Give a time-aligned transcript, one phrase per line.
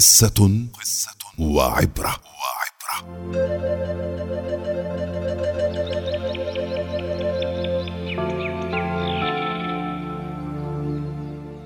[0.00, 0.66] قصة
[1.38, 2.16] وعبرة.
[2.40, 2.96] وعبرة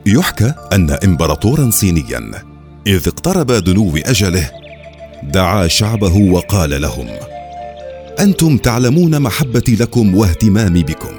[0.07, 2.45] يحكى أن إمبراطورا صينيا
[2.87, 4.51] إذ اقترب دنو أجله
[5.23, 7.07] دعا شعبه وقال لهم
[8.21, 11.14] أنتم تعلمون محبتي لكم واهتمامي بكم.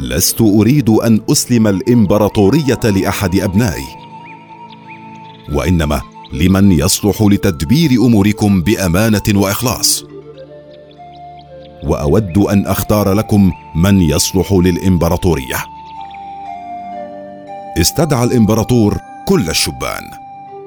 [0.00, 4.02] لست أريد أن أسلم الإمبراطورية لأحد أبنائي.
[5.52, 10.04] وإنما لمن يصلح لتدبير أموركم بأمانة وإخلاص.
[11.84, 15.64] وأود أن أختار لكم من يصلح للإمبراطورية.
[17.78, 18.96] استدعى الإمبراطور
[19.28, 20.02] كل الشبان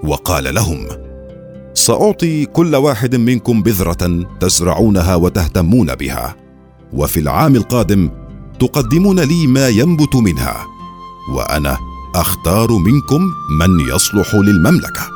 [0.04, 0.88] وقال لهم
[1.74, 6.36] سأعطي كل واحد منكم بذرة تزرعونها وتهتمون بها
[6.94, 8.10] وفي العام القادم
[8.60, 10.66] تقدمون لي ما ينبت منها
[11.34, 11.78] وأنا
[12.16, 13.22] أختار منكم
[13.60, 15.15] من يصلح للمملكة.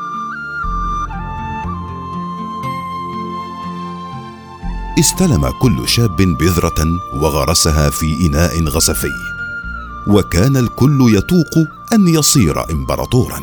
[5.00, 9.12] استلم كل شاب بذرة وغرسها في إناء غصفي.
[10.08, 13.40] وكان الكل يتوق أن يصير امبراطورا.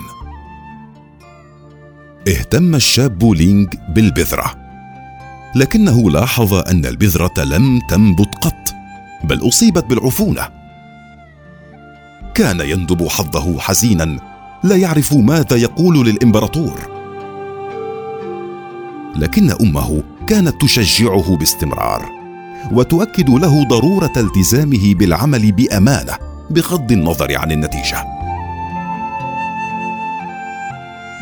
[2.29, 4.55] اهتم الشاب لينج بالبذرة.
[5.55, 8.75] لكنه لاحظ أن البذرة لم تنبت قط
[9.25, 10.49] بل أصيبت بالعفونة.
[12.35, 14.21] كان يندب حظه حزينا
[14.65, 16.79] لا يعرف ماذا يقول للإمبراطور.
[19.17, 22.11] لكن أمه كانت تشجعه باستمرار
[22.73, 26.13] وتؤكد له ضرورة التزامه بالعمل بأمانة
[26.51, 28.05] بغض النظر عن النتيجة.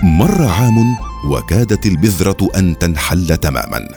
[0.02, 0.96] مر عام
[1.30, 3.88] وكادت البذرة أن تنحل تماما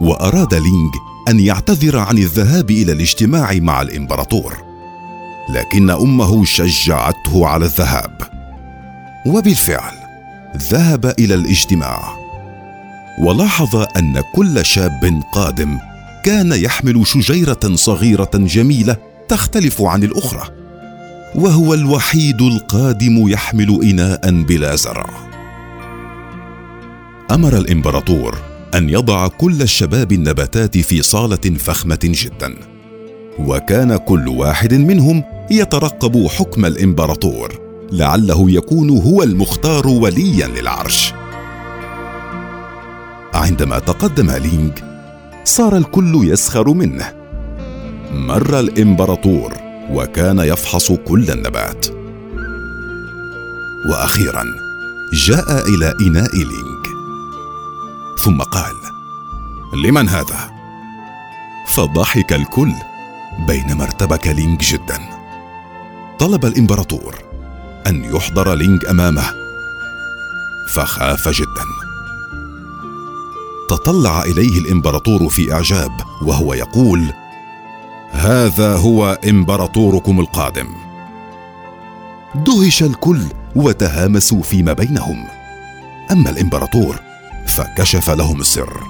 [0.00, 0.94] وأراد لينج
[1.28, 4.56] أن يعتذر عن الذهاب إلى الاجتماع مع الإمبراطور
[5.48, 8.22] لكن أمه شجعته على الذهاب.
[9.26, 9.94] وبالفعل
[10.56, 12.17] ذهب إلى الاجتماع.
[13.20, 15.78] ولاحظ أن كل شاب قادم
[16.24, 18.96] كان يحمل شجيرة صغيرة جميلة
[19.28, 20.48] تختلف عن الأخرى
[21.34, 25.10] وهو الوحيد القادم يحمل إناء بلا زرع.
[27.30, 28.38] أمر الإمبراطور
[28.74, 32.54] أن يضع كل الشباب النباتات في صالة فخمة جدا
[33.38, 37.60] وكان كل واحد منهم يترقب حكم الإمبراطور
[37.92, 41.12] لعله يكون هو المختار وليا للعرش.
[43.38, 44.72] عندما تقدم لينج
[45.44, 47.12] صار الكل يسخر منه.
[48.12, 49.52] مر الإمبراطور
[49.90, 51.86] وكان يفحص كل النبات.
[53.90, 54.44] وأخيرا
[55.12, 56.86] جاء إلى إناء لينج
[58.18, 58.74] ثم قال
[59.84, 60.50] لمن هذا؟
[61.68, 62.72] فضحك الكل
[63.46, 64.98] بينما ارتبك لينج جدا.
[66.18, 67.14] طلب الإمبراطور
[67.86, 69.24] أن يحضر لينج أمامه.
[70.74, 71.87] فخاف جدا.
[73.68, 75.92] تطلع إليه الإمبراطور في إعجاب
[76.22, 77.12] وهو يقول
[78.10, 80.66] هذا هو إمبراطوركم القادم.
[82.34, 83.20] دهش الكل
[83.56, 85.24] وتهامسوا فيما بينهم.
[86.12, 86.96] أما الإمبراطور
[87.46, 88.80] فكشف لهم السر.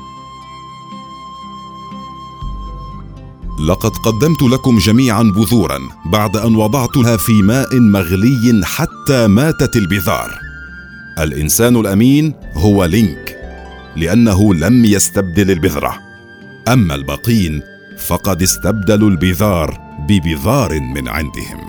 [3.69, 10.39] لقد قدمت لكم جميعا بذورا بعد أن وضعتها في ماء مغلي حتى ماتت البذار.
[11.19, 13.28] الإنسان الأمين هو لينك.
[13.99, 15.99] لأنه لم يستبدل البذرة.
[16.69, 17.63] أما الباقين
[17.99, 21.61] فقد استبدلوا البذار ببذار من عندهم.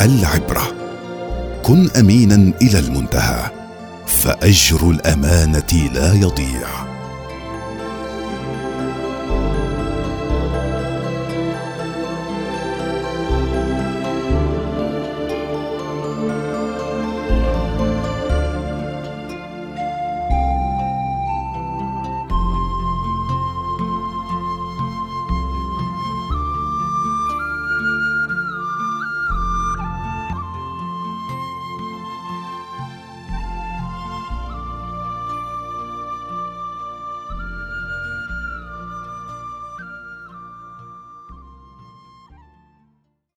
[0.00, 0.62] العبرة.
[1.62, 3.55] كن امينا إلى المنتهى.
[4.26, 6.95] فأجر الأمانة لا يضيع.